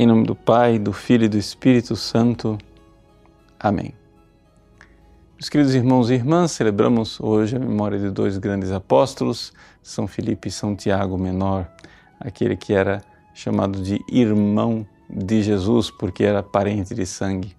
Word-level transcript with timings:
Em 0.00 0.06
nome 0.06 0.24
do 0.24 0.34
Pai, 0.34 0.78
do 0.78 0.94
Filho 0.94 1.26
e 1.26 1.28
do 1.28 1.36
Espírito 1.36 1.94
Santo. 1.94 2.56
Amém. 3.58 3.92
Meus 5.34 5.50
queridos 5.50 5.74
irmãos 5.74 6.08
e 6.08 6.14
irmãs, 6.14 6.52
celebramos 6.52 7.20
hoje 7.20 7.56
a 7.56 7.58
memória 7.58 7.98
de 7.98 8.08
dois 8.08 8.38
grandes 8.38 8.72
apóstolos, 8.72 9.52
São 9.82 10.08
Filipe 10.08 10.48
e 10.48 10.50
São 10.50 10.74
Tiago 10.74 11.18
Menor, 11.18 11.70
aquele 12.18 12.56
que 12.56 12.72
era 12.72 13.02
chamado 13.34 13.82
de 13.82 14.02
irmão 14.10 14.86
de 15.06 15.42
Jesus 15.42 15.90
porque 15.90 16.24
era 16.24 16.42
parente 16.42 16.94
de 16.94 17.04
sangue. 17.04 17.54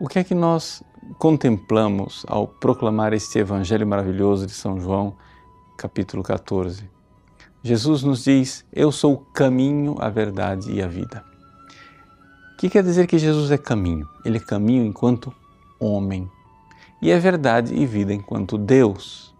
O 0.00 0.08
que 0.08 0.18
é 0.18 0.24
que 0.24 0.34
nós 0.34 0.82
contemplamos 1.18 2.24
ao 2.26 2.48
proclamar 2.48 3.12
este 3.12 3.38
evangelho 3.38 3.86
maravilhoso 3.86 4.46
de 4.46 4.52
São 4.52 4.80
João, 4.80 5.14
capítulo 5.76 6.22
14? 6.22 6.88
Jesus 7.64 8.02
nos 8.02 8.24
diz: 8.24 8.62
Eu 8.70 8.92
sou 8.92 9.14
o 9.14 9.18
caminho, 9.18 9.96
a 9.98 10.10
verdade 10.10 10.70
e 10.70 10.82
a 10.82 10.86
vida. 10.86 11.24
O 12.52 12.56
que 12.58 12.68
quer 12.68 12.82
dizer 12.82 13.06
que 13.06 13.18
Jesus 13.18 13.50
é 13.50 13.56
caminho? 13.56 14.06
Ele 14.22 14.36
é 14.36 14.40
caminho 14.40 14.84
enquanto 14.84 15.34
homem 15.80 16.30
e 17.00 17.10
é 17.10 17.18
verdade 17.18 17.74
e 17.74 17.86
vida 17.86 18.12
enquanto 18.12 18.58
Deus. 18.58 19.34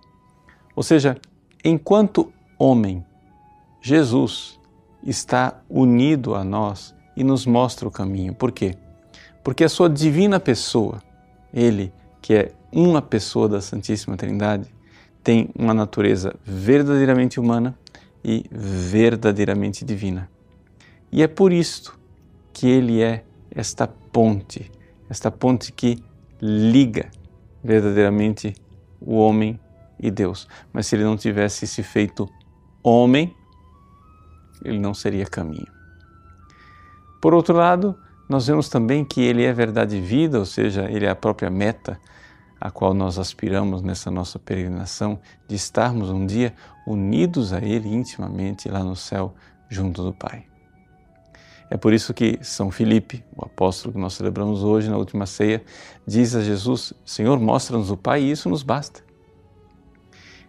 Ou 0.74 0.83
seja, 0.83 1.19
enquanto 1.62 2.33
homem, 2.59 3.05
Jesus 3.83 4.59
está 5.02 5.61
unido 5.69 6.34
a 6.34 6.42
nós 6.42 6.95
e 7.14 7.22
nos 7.22 7.45
mostra 7.45 7.86
o 7.86 7.91
caminho. 7.91 8.34
Por 8.34 8.52
quê? 8.52 8.75
Porque 9.42 9.64
a 9.64 9.69
sua 9.69 9.91
divina 9.91 10.41
pessoa, 10.41 11.02
ele 11.52 11.92
que 12.22 12.33
é 12.33 12.52
uma 12.72 13.02
pessoa 13.02 13.50
da 13.50 13.61
Santíssima 13.61 14.16
Trindade, 14.16 14.66
tem 15.22 15.50
uma 15.55 15.75
natureza 15.75 16.34
verdadeiramente 16.42 17.38
humana 17.38 17.78
e 18.24 18.45
verdadeiramente 18.51 19.84
divina. 19.84 20.30
E 21.12 21.22
é 21.22 21.28
por 21.28 21.53
isto 21.53 21.98
que 22.53 22.66
ele 22.66 23.03
é 23.03 23.25
esta 23.50 23.86
ponte, 23.86 24.70
esta 25.08 25.31
ponte 25.31 25.70
que 25.70 26.03
liga 26.41 27.11
verdadeiramente 27.62 28.55
o 29.00 29.16
homem 29.16 29.61
e 30.00 30.11
Deus. 30.11 30.48
Mas 30.72 30.86
se 30.86 30.97
ele 30.97 31.05
não 31.05 31.16
tivesse 31.16 31.66
se 31.66 31.83
feito 31.83 32.28
homem, 32.83 33.34
ele 34.64 34.78
não 34.78 34.94
seria 34.94 35.27
caminho. 35.27 35.72
Por 37.20 37.34
outro 37.34 37.55
lado, 37.55 37.97
nós 38.28 38.47
vemos 38.47 38.69
também 38.69 39.05
que 39.05 39.20
ele 39.20 39.44
é 39.44 39.53
verdade 39.53 39.97
e 39.97 40.00
vida, 40.00 40.38
ou 40.38 40.44
seja, 40.44 40.91
ele 40.91 41.05
é 41.05 41.11
a 41.11 41.14
própria 41.14 41.50
meta 41.50 42.00
a 42.64 42.70
qual 42.70 42.94
nós 42.94 43.18
aspiramos 43.18 43.82
nessa 43.82 44.10
nossa 44.10 44.38
peregrinação 44.38 45.18
de 45.46 45.54
estarmos 45.54 46.08
um 46.08 46.24
dia 46.24 46.54
unidos 46.86 47.52
a 47.52 47.58
Ele 47.58 47.94
intimamente 47.94 48.70
lá 48.70 48.82
no 48.82 48.96
céu, 48.96 49.34
junto 49.68 50.02
do 50.02 50.14
Pai. 50.14 50.46
É 51.68 51.76
por 51.76 51.92
isso 51.92 52.14
que 52.14 52.38
São 52.40 52.70
Filipe, 52.70 53.22
o 53.36 53.44
apóstolo 53.44 53.92
que 53.92 54.00
nós 54.00 54.14
celebramos 54.14 54.64
hoje 54.64 54.88
na 54.88 54.96
última 54.96 55.26
ceia, 55.26 55.62
diz 56.06 56.34
a 56.34 56.42
Jesus: 56.42 56.94
Senhor, 57.04 57.38
mostra-nos 57.38 57.90
o 57.90 57.98
Pai 57.98 58.22
e 58.22 58.30
isso 58.30 58.48
nos 58.48 58.62
basta. 58.62 59.04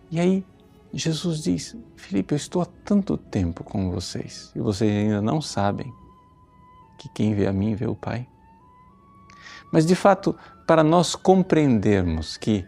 E 0.09 0.17
aí 0.17 0.45
Jesus 0.93 1.43
diz: 1.43 1.75
Filipe, 1.97 2.33
eu 2.33 2.38
estou 2.38 2.61
há 2.61 2.66
tanto 2.86 3.17
tempo 3.17 3.61
com 3.61 3.91
vocês 3.91 4.53
e 4.55 4.61
vocês 4.61 4.89
ainda 4.89 5.21
não 5.21 5.41
sabem 5.41 5.91
que 6.97 7.09
quem 7.09 7.36
vê 7.36 7.45
a 7.45 7.52
mim 7.52 7.75
vê 7.75 7.88
o 7.88 7.95
Pai. 7.95 8.25
Mas 9.76 9.86
de 9.86 9.94
fato, 9.94 10.34
para 10.66 10.81
nós 10.86 11.16
compreendermos 11.16 12.38
que 12.38 12.64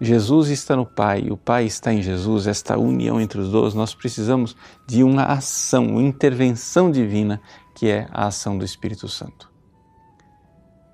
Jesus 0.00 0.50
está 0.50 0.76
no 0.76 0.86
Pai 0.86 1.32
o 1.32 1.36
Pai 1.36 1.64
está 1.64 1.92
em 1.92 2.00
Jesus, 2.00 2.46
esta 2.46 2.78
união 2.78 3.20
entre 3.20 3.40
os 3.40 3.50
dois, 3.50 3.74
nós 3.74 3.92
precisamos 3.92 4.56
de 4.86 5.02
uma 5.02 5.24
ação, 5.24 5.84
uma 5.84 6.02
intervenção 6.04 6.92
divina, 6.92 7.40
que 7.74 7.88
é 7.88 8.06
a 8.12 8.28
ação 8.28 8.56
do 8.56 8.64
Espírito 8.64 9.08
Santo. 9.08 9.50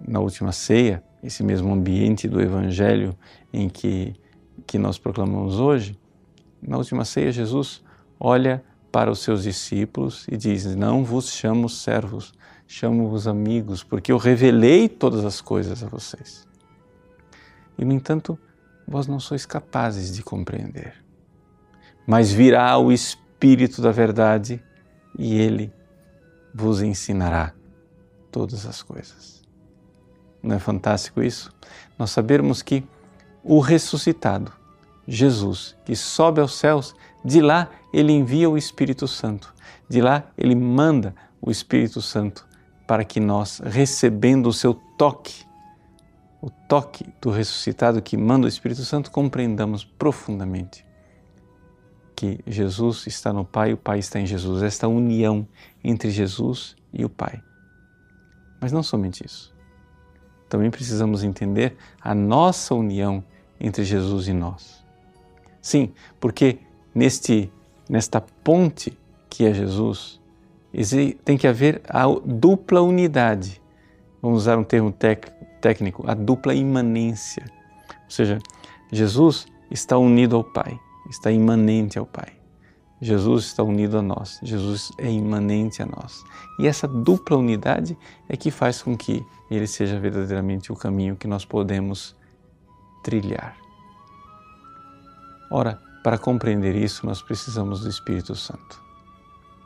Na 0.01 0.19
última 0.19 0.51
ceia, 0.51 1.05
esse 1.23 1.43
mesmo 1.43 1.75
ambiente 1.75 2.27
do 2.27 2.41
Evangelho 2.41 3.15
em 3.53 3.69
que, 3.69 4.15
que 4.67 4.79
nós 4.79 4.97
proclamamos 4.97 5.61
hoje, 5.61 5.95
na 6.63 6.79
última 6.79 7.05
ceia, 7.05 7.31
Jesus 7.31 7.85
olha 8.19 8.65
para 8.91 9.11
os 9.11 9.19
seus 9.19 9.43
discípulos 9.43 10.27
e 10.27 10.39
diz: 10.39 10.75
Não 10.75 11.05
vos 11.05 11.31
chamo 11.31 11.69
servos, 11.69 12.33
chamo-vos 12.73 13.29
amigos, 13.29 13.85
porque 13.85 14.11
eu 14.11 14.17
revelei 14.17 14.89
todas 14.89 15.27
as 15.27 15.43
coisas 15.43 15.85
a 15.85 15.87
vocês. 15.87 16.49
E, 17.77 17.85
no 17.85 17.93
entanto, 17.93 18.39
vós 18.89 19.07
não 19.07 19.21
sois 19.21 19.45
capazes 19.45 20.11
de 20.11 20.23
compreender. 20.23 20.95
Mas 22.07 22.33
virá 22.33 22.79
o 22.79 22.91
Espírito 22.91 23.83
da 23.83 23.93
Verdade 23.93 24.65
e 25.19 25.39
ele 25.39 25.71
vos 26.55 26.81
ensinará 26.81 27.53
todas 28.31 28.65
as 28.65 28.83
coisas. 28.83 29.43
Não 30.43 30.57
é 30.57 30.59
fantástico 30.59 31.23
isso? 31.23 31.55
Nós 31.99 32.11
sabermos 32.11 32.63
que 32.63 32.83
o 33.45 33.61
ressuscitado, 33.61 34.51
Jesus, 35.07 35.77
que 35.85 35.95
sobe 35.95 36.41
aos 36.41 36.55
céus, 36.55 36.95
de 37.23 37.43
lá 37.43 37.69
ele 37.93 38.13
envia 38.13 38.49
o 38.49 38.57
Espírito 38.57 39.07
Santo, 39.07 39.55
de 39.91 40.01
lá 40.01 40.25
ele 40.39 40.55
manda 40.55 41.15
o 41.39 41.51
Espírito 41.51 42.01
Santo 42.01 42.51
para 42.87 43.05
que 43.05 43.21
nós, 43.21 43.61
recebendo 43.65 44.49
o 44.49 44.53
seu 44.53 44.75
toque, 44.75 45.45
o 46.41 46.51
toque 46.51 47.07
do 47.21 47.31
ressuscitado 47.31 48.03
que 48.03 48.17
manda 48.17 48.47
o 48.47 48.49
Espírito 48.49 48.85
Santo, 48.85 49.11
compreendamos 49.11 49.85
profundamente 49.85 50.85
que 52.15 52.39
Jesus 52.47 53.07
está 53.07 53.33
no 53.33 53.45
Pai 53.45 53.71
e 53.71 53.73
o 53.75 53.77
Pai 53.77 53.99
está 53.99 54.21
em 54.21 54.27
Jesus, 54.27 54.63
esta 54.63 54.87
união 54.87 55.47
entre 55.83 56.11
Jesus 56.11 56.77
e 56.93 57.05
o 57.05 57.09
Pai. 57.09 57.43
Mas 58.61 58.71
não 58.71 58.83
somente 58.83 59.27
isso. 59.27 59.53
Também 60.49 60.71
precisamos 60.71 61.25
entender 61.25 61.77
a 62.01 62.15
nossa 62.15 62.75
união 62.75 63.25
entre 63.59 63.85
Jesus 63.85 64.29
e 64.29 64.33
nós. 64.33 64.85
Sim, 65.61 65.93
porque 66.21 66.59
neste 66.95 67.51
nesta 67.89 68.21
ponte 68.21 68.97
que 69.29 69.45
é 69.45 69.53
Jesus, 69.53 70.21
tem 71.25 71.37
que 71.37 71.47
haver 71.47 71.83
a 71.89 72.07
dupla 72.25 72.81
unidade. 72.81 73.61
Vamos 74.21 74.43
usar 74.43 74.57
um 74.57 74.65
termo 74.65 74.95
técnico, 75.61 76.05
a 76.09 76.15
dupla 76.15 76.55
imanência. 76.55 77.45
Ou 78.05 78.11
seja, 78.11 78.39
Jesus 78.91 79.47
está 79.71 79.99
unido 79.99 80.37
ao 80.37 80.45
Pai, 80.45 80.79
está 81.11 81.31
imanente 81.31 81.99
ao 81.99 82.07
Pai. 82.07 82.33
Jesus 83.01 83.47
está 83.47 83.65
unido 83.65 83.99
a 83.99 84.03
nós, 84.03 84.39
Jesus 84.45 84.93
é 84.97 85.11
imanente 85.11 85.83
a 85.83 85.87
nós. 85.87 86.23
E 86.57 86.69
essa 86.69 86.87
dupla 86.87 87.37
unidade 87.37 87.99
é 88.29 88.37
que 88.37 88.49
faz 88.49 88.81
com 88.81 88.97
que 88.97 89.27
ele 89.51 89.67
seja 89.67 89.99
verdadeiramente 89.99 90.71
o 90.71 90.77
caminho 90.77 91.17
que 91.17 91.27
nós 91.27 91.45
podemos 91.45 92.15
trilhar. 93.03 93.57
Ora, 95.51 95.83
para 96.05 96.17
compreender 96.17 96.77
isso, 96.77 97.05
nós 97.05 97.21
precisamos 97.21 97.81
do 97.81 97.89
Espírito 97.89 98.37
Santo. 98.37 98.81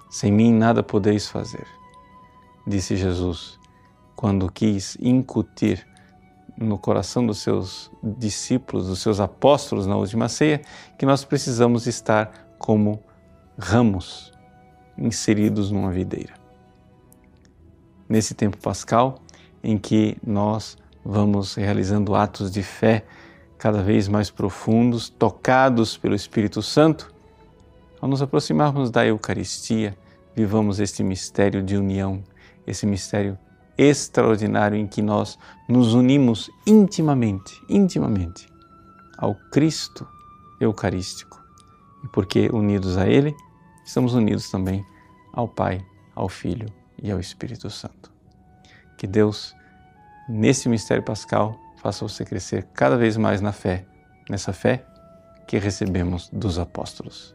Sem 0.09 0.33
mim 0.33 0.53
nada 0.53 0.83
podeis 0.83 1.28
fazer, 1.28 1.67
disse 2.67 2.97
Jesus, 2.97 3.59
quando 4.15 4.50
quis 4.50 4.97
incutir 5.00 5.87
no 6.56 6.78
coração 6.78 7.27
dos 7.27 7.39
seus 7.39 7.91
discípulos, 8.03 8.87
dos 8.87 9.00
seus 9.00 9.21
apóstolos 9.21 9.87
na 9.87 9.97
última 9.97 10.28
ceia, 10.28 10.62
que 10.99 11.05
nós 11.05 11.25
precisamos 11.25 11.87
estar 11.87 12.55
como 12.59 13.03
ramos 13.59 14.33
inseridos 14.97 15.71
numa 15.71 15.91
videira. 15.91 16.34
Nesse 18.09 18.34
tempo 18.34 18.56
pascal, 18.56 19.19
em 19.62 19.77
que 19.77 20.17
nós 20.25 20.78
vamos 21.05 21.55
realizando 21.55 22.15
atos 22.15 22.50
de 22.50 22.62
fé 22.62 23.05
cada 23.59 23.83
vez 23.83 24.09
mais 24.09 24.31
profundos, 24.31 25.09
tocados 25.09 25.97
pelo 25.97 26.15
Espírito 26.15 26.62
Santo, 26.62 27.12
ao 28.00 28.08
nos 28.08 28.20
aproximarmos 28.20 28.90
da 28.90 29.06
Eucaristia, 29.06 29.96
vivamos 30.34 30.81
este 30.81 31.02
mistério 31.02 31.62
de 31.62 31.76
união, 31.76 32.22
esse 32.66 32.87
mistério 32.87 33.38
extraordinário 33.78 34.76
em 34.76 34.87
que 34.87 35.02
nós 35.02 35.38
nos 35.69 35.94
unimos 35.94 36.50
intimamente, 36.66 37.60
intimamente 37.69 38.48
ao 39.16 39.34
Cristo 39.50 40.06
Eucarístico. 40.60 41.43
E 42.04 42.08
porque 42.08 42.50
unidos 42.52 42.96
a 42.96 43.06
Ele, 43.06 43.34
estamos 43.84 44.14
unidos 44.14 44.50
também 44.50 44.84
ao 45.32 45.49
Pai, 45.49 45.84
ao 46.14 46.28
Filho 46.28 46.69
e 47.02 47.10
ao 47.10 47.20
Espírito 47.20 47.70
Santo. 47.70 48.12
Que 48.96 49.06
Deus, 49.06 49.54
nesse 50.28 50.69
mistério 50.69 51.02
pascal, 51.02 51.58
faça 51.76 52.06
você 52.06 52.25
crescer 52.25 52.64
cada 52.75 52.96
vez 52.96 53.16
mais 53.16 53.40
na 53.40 53.52
fé, 53.52 53.87
nessa 54.28 54.52
fé 54.52 54.84
que 55.46 55.58
recebemos 55.58 56.28
dos 56.32 56.58
apóstolos. 56.58 57.34